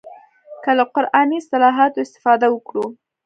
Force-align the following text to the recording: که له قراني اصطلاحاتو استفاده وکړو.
که 0.63 0.71
له 0.77 0.85
قراني 0.93 1.37
اصطلاحاتو 1.41 1.99
استفاده 2.05 2.47
وکړو. 2.51 2.85